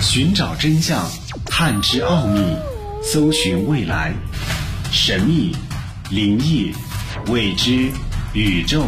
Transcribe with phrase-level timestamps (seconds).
[0.00, 1.10] 寻找真相，
[1.44, 2.40] 探知奥秘，
[3.02, 4.12] 搜寻未来，
[4.92, 5.54] 神秘、
[6.10, 6.72] 灵异、
[7.26, 7.90] 未知、
[8.32, 8.84] 宇宙，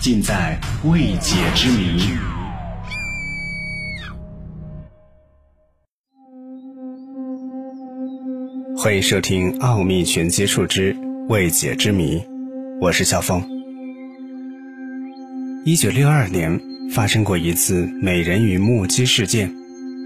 [0.00, 2.08] 尽在未解之谜。
[8.76, 10.96] 欢迎收听《奥秘全接触之
[11.28, 12.18] 未解之谜》，
[12.80, 13.42] 我是小峰。
[15.64, 16.60] 一九六二年
[16.92, 19.63] 发生过一次美人鱼目击事件。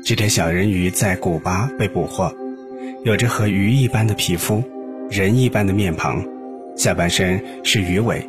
[0.09, 2.35] 这条小人鱼在古巴被捕获，
[3.05, 4.65] 有着和鱼一般的皮肤，
[5.11, 6.25] 人一般的面庞，
[6.79, 8.27] 下半身是鱼尾，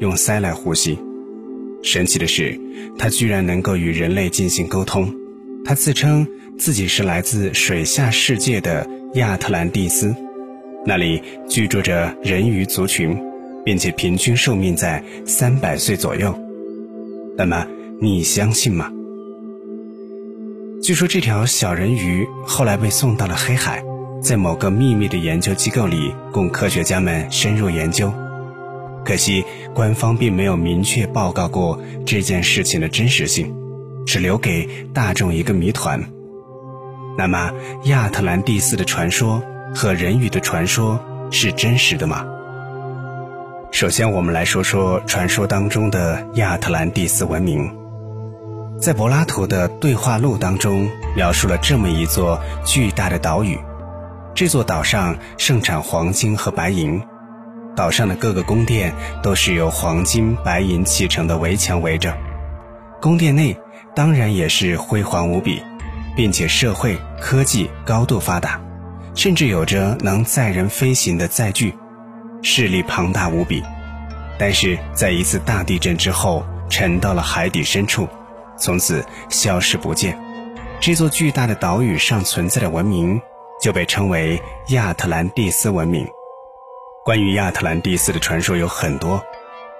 [0.00, 0.98] 用鳃来呼吸。
[1.84, 2.58] 神奇的是，
[2.98, 5.08] 它居然能够与人类进行沟通。
[5.64, 6.26] 它自称
[6.58, 8.84] 自己是来自水下世界的
[9.14, 10.12] 亚特兰蒂斯，
[10.84, 13.16] 那里居住着人鱼族群，
[13.64, 16.36] 并且平均寿命在三百岁左右。
[17.36, 17.64] 那么，
[18.00, 18.90] 你相信吗？
[20.82, 23.84] 据说这条小人鱼后来被送到了黑海，
[24.22, 28.10] 在某个秘密的研究机构里供科学家们深入研究。
[29.04, 33.54] 可惜官方并没有明确报告过这件事情的真实性，
[34.06, 36.02] 只留给大众一个谜团。
[37.18, 37.52] 那么
[37.84, 39.42] 亚特兰蒂斯的传说
[39.74, 40.98] 和人鱼的传说
[41.30, 42.24] 是真实的吗？
[43.70, 47.79] 首先，我们来说说传说当中的亚特兰蒂斯文明。
[48.80, 53.58] 在柏拉图的对话录当中，描述了这么一座巨大的岛屿。
[54.34, 56.98] 这座岛上盛产黄金和白银，
[57.76, 62.16] 岛上的各个宫殿都是由黄金、白银砌成的围墙围着。
[63.02, 63.54] 宫殿内
[63.94, 65.62] 当然也是辉煌无比，
[66.16, 68.58] 并且社会科技高度发达，
[69.14, 71.74] 甚至有着能载人飞行的载具，
[72.40, 73.62] 势力庞大无比。
[74.38, 78.08] 但是在一次大地震之后，沉到了海底深处。
[78.60, 80.16] 从此消失不见，
[80.78, 83.20] 这座巨大的岛屿上存在的文明
[83.60, 86.06] 就被称为亚特兰蒂斯文明。
[87.04, 89.24] 关于亚特兰蒂斯的传说有很多，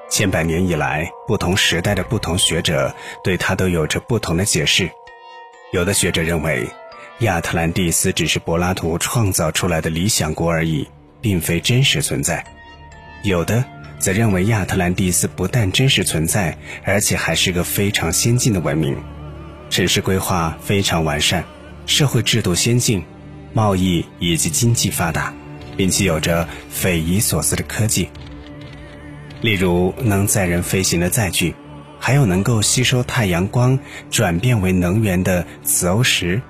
[0.08, 2.92] 千百年以来，不同时代的不同学者
[3.22, 4.90] 对它都有着不同的解释。
[5.70, 6.66] 有的学者认为，
[7.20, 10.88] 亚特兰蒂斯只是柏拉图创造出来的理想国而已，
[11.20, 12.42] 并非真实存在；
[13.22, 13.62] 有的。
[14.00, 18.96] 则认为亚特兰蒂斯不但真实存在，而且还是个非常先进的文明，
[19.68, 21.44] 城市规划非常完善，
[21.84, 23.04] 社会制度先进，
[23.52, 25.34] 贸易以及经济发达，
[25.76, 28.08] 并且有着匪夷所思的科技，
[29.42, 31.54] 例如能载人飞行的载具，
[31.98, 33.78] 还有能够吸收太阳光
[34.10, 36.40] 转变为能源的磁欧石，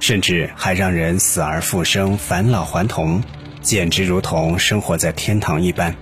[0.00, 3.22] 甚至还让人死而复生、返老还童，
[3.62, 5.96] 简直如同生活在天堂一般。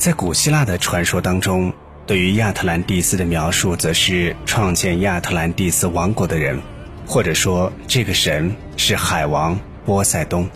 [0.00, 1.70] 在古希腊的传说当中，
[2.06, 6.58] 对于亚特兰蒂斯的描述，则是创建亚特兰蒂斯王国的人，
[7.06, 10.48] 或者说这个神是海王波塞冬。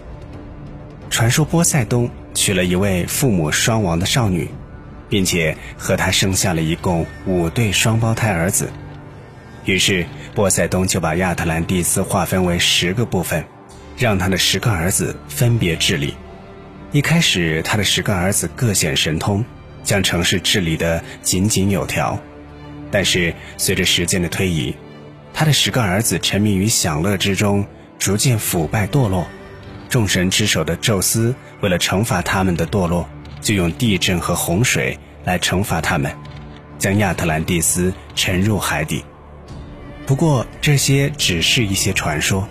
[1.11, 4.49] 传说波塞冬娶了一位父母双亡的少女，
[5.11, 8.71] 并且和她生下了一共五对双胞胎儿子。
[9.67, 13.45] 于是波塞冬就把亚特兰蒂斯划分为十个部分，
[13.99, 16.15] 让他的十个儿子分别治理。
[16.95, 19.45] 一开始，他的十个儿子各显神通，
[19.83, 22.17] 将城市治理得井井有条。
[22.89, 24.73] 但是，随着时间的推移，
[25.33, 27.67] 他的十个儿子沉迷于享乐之中，
[27.99, 29.27] 逐渐腐败堕落。
[29.89, 33.09] 众神之首的宙斯为了惩罚他们的堕落，
[33.41, 36.17] 就用地震和洪水来惩罚他们，
[36.79, 39.05] 将亚特兰蒂斯沉入海底。
[40.07, 42.49] 不过，这些只是一些传说。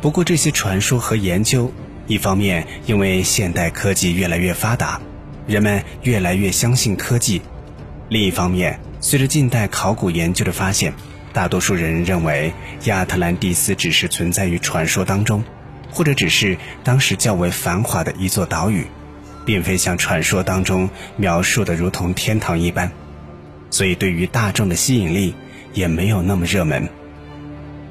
[0.00, 1.70] 不过，这些传说和研究。
[2.08, 4.98] 一方面，因为现代科技越来越发达，
[5.46, 7.42] 人们越来越相信科技；
[8.08, 10.94] 另一方面，随着近代考古研究的发现，
[11.34, 12.50] 大多数人认为
[12.84, 15.44] 亚特兰蒂斯只是存在于传说当中，
[15.90, 18.86] 或者只是当时较为繁华的一座岛屿，
[19.44, 20.88] 并非像传说当中
[21.18, 22.90] 描述的如同天堂一般，
[23.68, 25.34] 所以对于大众的吸引力
[25.74, 26.88] 也没有那么热门。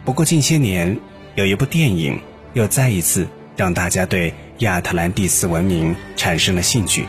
[0.04, 0.98] 不过近些年，
[1.36, 2.20] 有一部电影
[2.56, 3.28] 又再一次。
[3.58, 7.08] 让大家对亚特兰蒂斯文明产生了兴趣，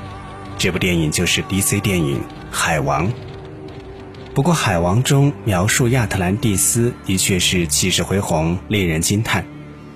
[0.57, 2.19] 这部电影就是 DC 电影
[2.51, 3.07] 《海王》。
[4.35, 9.45] 不过，《海王》中描述亚特兰蒂斯的确是气势恢宏，令人惊叹。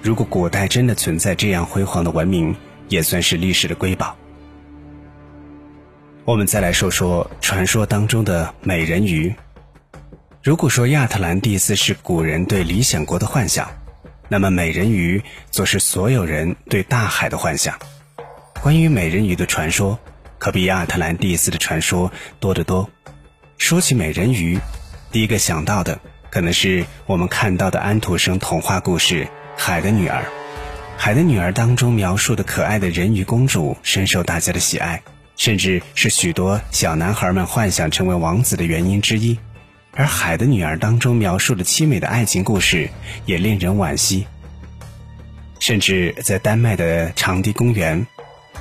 [0.02, 2.54] 如果古代真的存在这样辉煌的文明，
[2.88, 4.14] 也算是历史的瑰宝。
[6.24, 9.34] 我们再来说说传说当中的美人鱼。
[10.42, 13.70] 如果说亚特兰蒂斯是古人对理想国的幻想，
[14.32, 17.78] 那么，美人鱼则是所有人对大海的幻想。
[18.62, 20.00] 关于美人鱼的传说，
[20.38, 22.88] 可比亚特兰蒂斯的传说多得多。
[23.58, 24.58] 说起美人鱼，
[25.10, 26.00] 第一个想到的
[26.30, 29.24] 可能是我们看到的安徒生童话故事
[29.54, 30.22] 《海的女儿》。
[30.96, 35.02] 《海的女儿》当中描述的可爱的人鱼公主深受大家的喜爱，
[35.36, 39.38] 甚至是许多小男孩们幻想成为王子的原因之一。
[39.94, 42.88] 而《海的女儿》当中描述的凄美的爱情故事
[43.26, 44.26] 也令人惋惜。
[45.58, 48.06] 甚至在丹麦的长堤公园，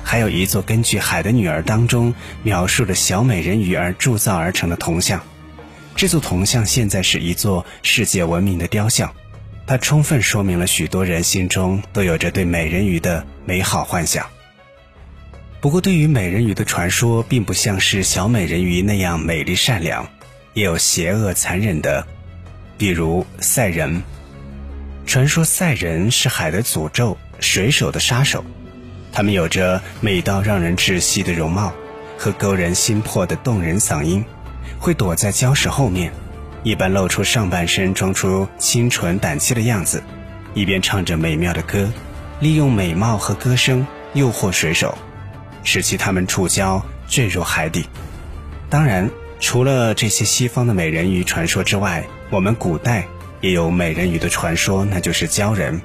[0.04, 5.20] 还有一座根据《海的女儿》当中描述的小美人鱼而铸造而成的铜像。
[5.96, 9.12] 这座铜像现在是一座世界闻名的雕像，
[9.66, 14.26] 它充分说明了许多人心中都有着对美人鱼的美好幻想。
[15.60, 20.08] 不过，对于美人鱼的传说，并不像是小美人鱼那样美丽善良。
[20.54, 22.06] 也有邪恶残忍的，
[22.76, 24.02] 比如赛人。
[25.06, 28.44] 传说赛人是海的诅咒，水手的杀手。
[29.12, 31.72] 他们有着美到让人窒息的容貌
[32.18, 34.24] 和勾人心魄的动人嗓音，
[34.78, 36.12] 会躲在礁石后面，
[36.62, 40.02] 一般露出上半身，装出清纯胆怯的样子，
[40.54, 41.90] 一边唱着美妙的歌，
[42.40, 44.96] 利用美貌和歌声诱惑水手，
[45.64, 47.86] 使其他们触礁坠入海底。
[48.68, 49.08] 当然。
[49.42, 53.06] 除了这些西方的美人鱼传说之外，我们古代
[53.40, 55.82] 也有美人鱼的传说，那就是鲛人。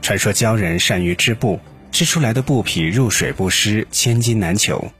[0.00, 1.58] 传说鲛人善于织布，
[1.90, 4.92] 织出来的布匹入水不湿，千金难求，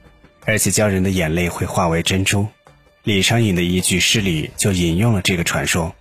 [0.45, 2.45] 而且鲛人的眼泪会化为珍珠。
[3.03, 5.95] 李商隐的一句诗里就引用了这个传说：“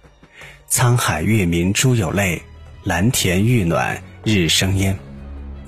[0.68, 2.42] 沧海月明珠有泪，
[2.82, 4.98] 蓝田玉暖日生烟。”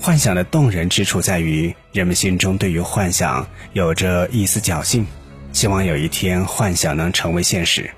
[0.00, 5.06] 幻想的动人之处在于，人们心中对于幻想有着一丝侥幸。
[5.54, 7.88] 希望有一天幻想能成为现实。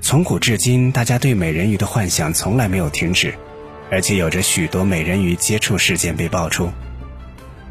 [0.00, 3.32] 从古至今，大家对美人鱼的幻想从来没有停止，
[3.92, 6.70] 而且有着许多美人鱼接触事件被爆出。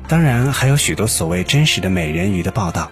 [0.08, 2.90] 当然，还有许多所谓真实的美人鱼的报道，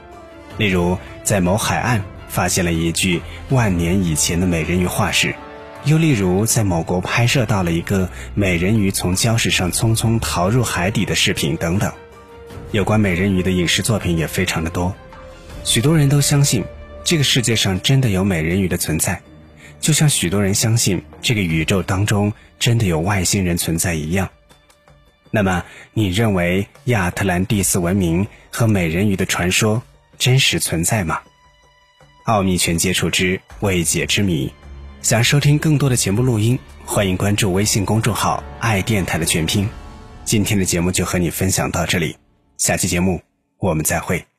[0.57, 5.33] 例如在某海岸发现了一具万年以前的美人鱼化石，
[5.85, 11.89] 又例如在某国拍摄到了一个美人鱼从礁石上匆匆逃入海底的视频等等。
[12.71, 14.93] 有关美人鱼的影视作品也非常的多。
[15.63, 16.63] 许多人都相信，
[17.03, 19.21] 这个世界上真的有美人鱼的存在，
[19.79, 24.29] 就像许多人相信这个宇宙当中真的有外星人存在一样。
[25.29, 25.63] 那么，
[25.93, 29.81] 你认为亚特兰蒂斯文明和美人鱼的传说
[30.17, 31.21] 真实存在吗？
[32.25, 34.51] 奥秘全接触之未解之谜。
[35.01, 39.67] 想收听更多的节目录音，欢迎关注微信公众号“爱电台”的全拼。
[40.25, 42.17] 今天的节目就和你分享到这里，
[42.57, 43.21] 下期节目
[43.57, 44.30] 我们再会。